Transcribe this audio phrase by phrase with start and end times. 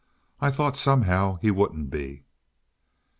[0.39, 2.23] I thought somehow he wouldn't be.